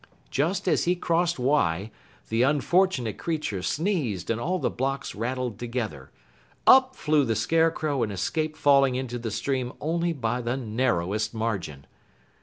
Just 0.31 0.67
as 0.67 0.85
he 0.85 0.99
reached 1.09 1.37
Y, 1.37 1.91
the 2.29 2.41
unfortunate 2.41 3.19
creature 3.19 3.61
sneezed, 3.61 4.31
and 4.31 4.41
all 4.41 4.57
the 4.57 4.71
blocks 4.71 5.13
rattled 5.13 5.59
together. 5.59 6.09
Up 6.65 6.95
flew 6.95 7.23
the 7.23 7.35
Scarecrow 7.35 8.01
and 8.01 8.11
escaped 8.11 8.57
falling 8.57 8.95
into 8.95 9.19
the 9.19 9.29
stream 9.29 9.73
only 9.79 10.11
by 10.11 10.41
the 10.41 10.57
narrowest 10.57 11.35
margin. 11.35 11.85